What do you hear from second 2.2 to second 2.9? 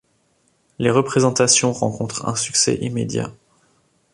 un succès